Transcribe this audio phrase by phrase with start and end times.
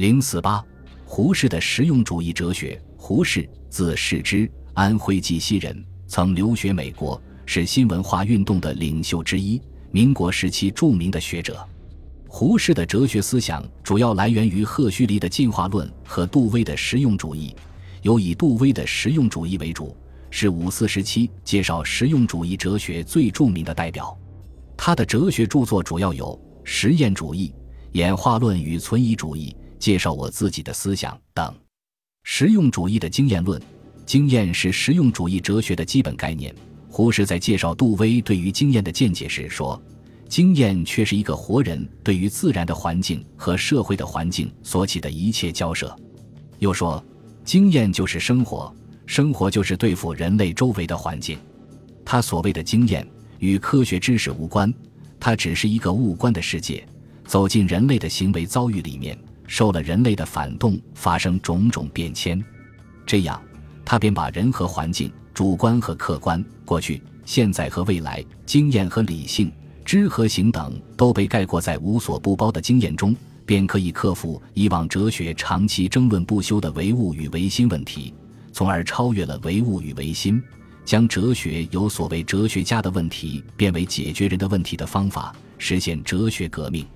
[0.00, 0.64] 零四八，
[1.04, 2.80] 胡适的实用主义哲学。
[2.96, 9.60] 胡适，字适之，安徽绩溪人，曾留学美国，是新文化运动的领袖之一，
[9.90, 11.62] 民国时期著名的学者。
[12.26, 17.54] 胡适的哲学思想主要来源于赫胥黎的进化论和杜威的实用主义，
[18.00, 19.94] 尤以杜威的实用主义为主，
[20.30, 24.18] 是五四时期介绍实用主义哲学最著名的代表。
[24.78, 27.54] 他的哲学著作主要有实验主义、
[27.92, 29.54] 演化论与存疑主义。
[29.80, 31.52] 介绍我自己的思想等，
[32.22, 33.60] 实用主义的经验论，
[34.04, 36.54] 经验是实用主义哲学的基本概念。
[36.88, 39.80] 胡适在介绍杜威对于经验的见解时说
[40.28, 45.96] ：“经验却是一个活人对于自然的环境和社会的环境所起的一切交涉。”
[46.58, 47.02] 又说
[47.42, 48.74] ：“经验就是生活，
[49.06, 51.38] 生活就是对付人类周围的环境。”
[52.04, 53.06] 他所谓的经验
[53.38, 54.72] 与科学知识无关，
[55.18, 56.86] 它只是一个物观的世界，
[57.24, 59.16] 走进人类的行为遭遇里面。
[59.50, 62.40] 受了人类的反动，发生种种变迁，
[63.04, 63.42] 这样，
[63.84, 69.50] 他便把人和环境、主观和客观、过去、现在和未来、经验和理性、
[69.84, 73.12] 知和行等，都被概括在无所不包的经验中，
[73.44, 78.14] 便可以克服以往哲学长期争论不休的唯物与唯心问题，
[78.52, 80.40] 从而超越了唯物与唯心，
[80.84, 86.86] 将哲学由所谓哲学家的问题变为解决人的问题的方法，实现哲学革命。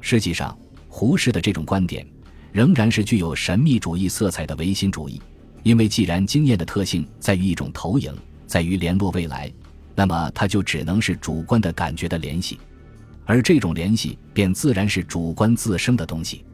[0.00, 0.56] 实际上。
[0.98, 2.04] 胡适的这种观点，
[2.50, 5.22] 仍然是具有神秘主义色彩的唯心主义，
[5.62, 8.12] 因为既然经验的特性在于一种投影，
[8.48, 9.48] 在于联络未来，
[9.94, 12.58] 那么它就只能是主观的感觉的联系，
[13.24, 16.44] 而这种联系便自然是主观自生的东西。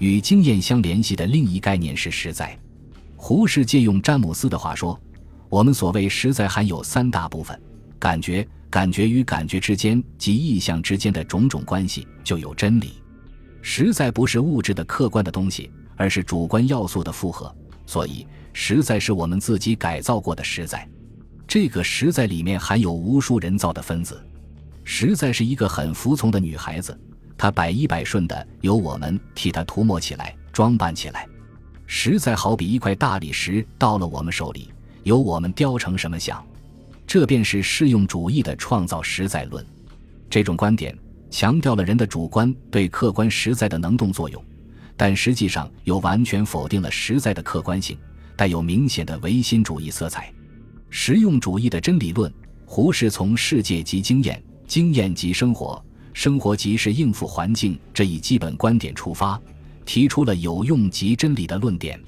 [0.00, 2.58] 与经验相联系的另一概念是实在。
[3.14, 5.00] 胡适借用詹姆斯的话说
[5.48, 7.56] ：“我们所谓实在含有三大部分：
[8.00, 12.94] 感觉、感觉与感觉之间及意象之间的种种关系，就有真理。”
[13.66, 17.52] 实在不是物质的客观的东西，而是主观要素的复合。
[17.86, 20.86] 所以，实在是我们自己改造过的实在。
[21.48, 24.22] 这个实在里面含有无数人造的分子。
[24.84, 26.96] 实在是一个很服从的女孩子，
[27.38, 31.26] 她百依百顺的，由我们替她涂抹起来、装扮起来。
[31.86, 34.70] 实在好比一块大理石到了我们手里，
[35.04, 36.44] 由我们雕成什么像。
[37.06, 39.64] 这便是适用主义的创造实在论。
[40.28, 40.94] 这种观点。
[41.34, 44.40] 强调了人的主观对客观实在的能动作用，
[44.96, 47.98] 但实际上又完全否定了实在的客观性，
[48.36, 50.32] 带有明显的唯心主义色彩。
[50.90, 52.32] 实用主义的真理论，
[52.64, 59.36] 胡适从世界即经验，经验即生活，生活即是应付环境这一基本观点出发，
[59.84, 62.00] 提出了有用即真理的论点。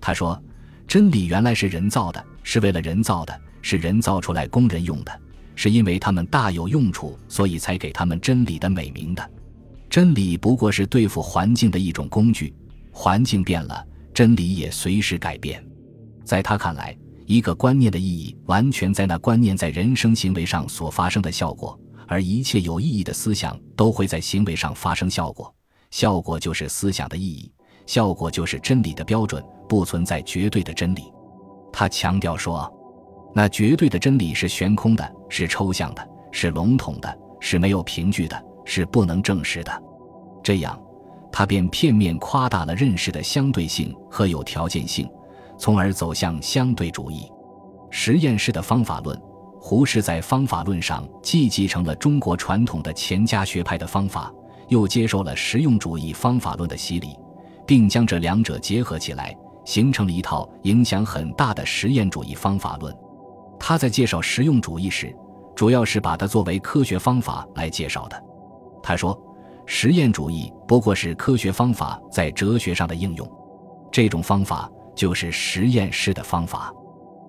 [0.00, 0.40] 他说
[0.86, 5.20] ：“真理原来是人造的，是为了人造的，是人造出来供人用的。”
[5.62, 9.30] 是因为他们大有用处，所以才给他们真理的美名的。
[9.90, 12.54] 真理不过是对付环境的一种工具，
[12.90, 15.62] 环境变了，真理也随时改变。
[16.24, 21.78] 在他看来，一个观念的意义完全在那观念在人生行为上所发生的效果，
[22.08, 25.54] 而一切有意义的思想都会在行为上发生效果，
[25.90, 27.52] 效果就是思想的意义，
[27.84, 31.02] 效果就是真理的标准，不存在绝对的真理。
[31.70, 32.74] 他强调说。
[33.34, 39.82] 那绝对的真理是悬空的，是抽象的，是笼统的，是没有凭据的，是不能证实的。
[40.42, 40.78] 这样，
[41.30, 45.08] 他便片面夸大了认识的相对性和有条件性，
[45.56, 47.30] 从而走向相对主义。
[47.90, 49.20] 实验室的方法论，
[49.60, 54.32] 胡适在方法论上既继承了中国传统的钱家学派的方法，
[54.68, 57.16] 又接受了实用主义方法论的洗礼，
[57.66, 62.92] 并将这两者结合起来，形成了一套影响很大的实验主义方法论。
[63.60, 65.14] 他在介绍实用主义时，
[65.54, 68.20] 主要是把它作为科学方法来介绍的。
[68.82, 69.16] 他说，
[69.66, 73.30] 实验主义不过是科学方法在哲学上的应用，
[73.92, 76.72] 这种方法就是实验室的方法。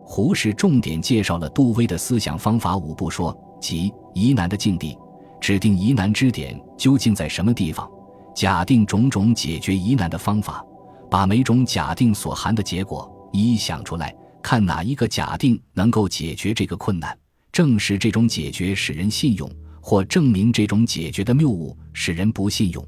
[0.03, 4.97] 胡适重点介绍了杜威的思想方法五步说，即疑难的境地，
[5.39, 7.89] 指定疑难之点究竟在什么地方，
[8.33, 10.65] 假定种种解决疑难的方法，
[11.09, 14.15] 把每种假定所含的结果一一想出来。
[14.41, 17.17] 看哪一个假定能够解决这个困难，
[17.51, 19.49] 证实这种解决使人信用，
[19.79, 22.85] 或证明这种解决的谬误使人不信用。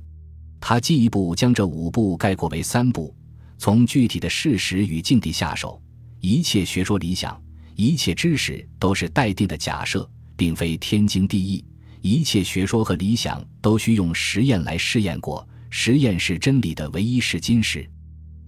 [0.59, 3.15] 他进一步将这五步概括为三步：
[3.57, 5.81] 从具体的事实与境地下手。
[6.19, 7.41] 一切学说理想，
[7.75, 11.63] 一切知识都是待定的假设，并非天经地义。
[12.01, 17.89] 一切学说和理想都需用实验来试验过，实验是真理的唯一试金石。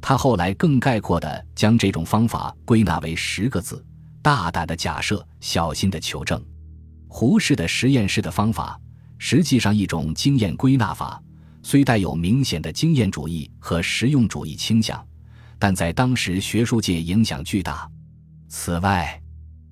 [0.07, 3.83] 他后来更概括地将这种方法归纳为十个字：
[4.21, 6.39] 大胆的假设，小心的求证。
[7.07, 8.79] 胡适的实验室的方法，
[9.17, 11.19] 实际上一种经验归纳法，
[11.63, 15.03] 虽带有明显的经验主义和实用主义倾向，
[15.57, 17.89] 但在当时学术界影响巨大。
[18.47, 19.19] 此外，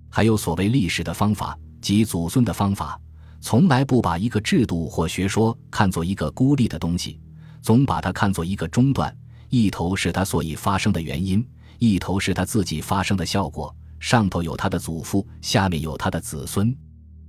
[0.10, 3.00] 还有所谓历史的方法及祖孙的方法，
[3.40, 7.20] 从来不把一个制度或学说看作一个孤立的东西，
[7.62, 9.16] 总把它看作一个中断，
[9.54, 11.48] 一头是他所以发生的原因，
[11.78, 16.76] 一头是他自己发生的效果，上头有他的祖父，下面有他的子孙，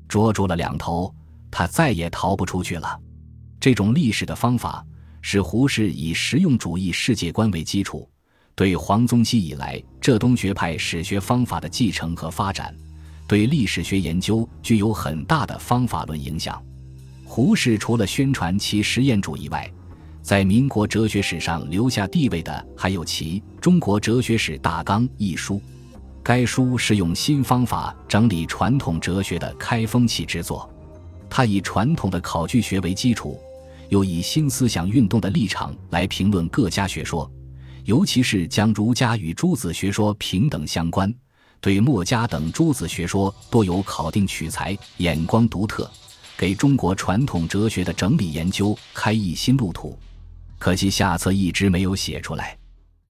[0.08, 1.14] 捉住了两头，
[1.50, 2.98] 他再也逃不出去了。
[3.60, 4.82] 这种历史的方法
[5.20, 8.08] 是胡适以实用主义世界观为基础，
[8.54, 12.74] 对黄宗羲以来浙东学派史学方法的继承和发展，
[13.28, 16.58] 对历史学研究具有很大的方法论影响。
[17.22, 19.70] 胡适除了宣传其实验主义外，
[20.24, 25.60] 在民国哲学史上留下地位的还有其《中国哲学史大纲》一书。
[26.22, 30.66] 该书是用新方法整理传统哲学的开风气之作，
[31.28, 33.38] 他以传统的考据学为基础。
[33.90, 37.30] 又以新思想运动的立场来评论各家学说，
[37.84, 41.14] 尤其是将儒家与诸子学说平等相关，
[41.60, 45.88] 对墨家等诸子学说多有考定取材，眼光独特，
[46.34, 49.94] 给中国传统哲学的整理研究开一新路途。
[50.58, 52.58] 可惜下册一直没有写出来。